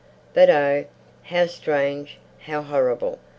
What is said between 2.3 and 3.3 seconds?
how horrible!